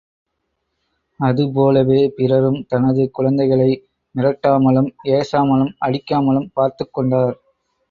[1.19, 3.69] அது போலவே, பிறரும் தனது குழந்தைகளை
[4.15, 7.35] மிரட்டாமலும், ஏசாமலும், அடிக்காமலும் பார்த்துக் கொண்டார்.